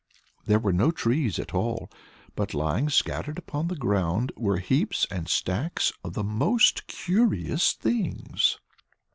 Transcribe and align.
There 0.47 0.57
were 0.57 0.73
no 0.73 0.89
trees 0.89 1.37
at 1.37 1.53
all, 1.53 1.87
but 2.35 2.55
lying 2.55 2.89
scattered 2.89 3.37
upon 3.37 3.67
the 3.67 3.75
ground 3.75 4.31
were 4.35 4.57
heaps 4.57 5.05
and 5.11 5.29
stacks 5.29 5.91
of 6.03 6.13
the 6.13 6.23
most 6.23 6.87
curious 6.87 7.73
things. 7.73 8.57